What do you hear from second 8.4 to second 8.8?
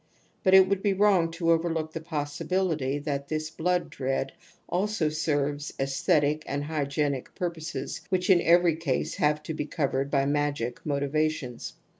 \every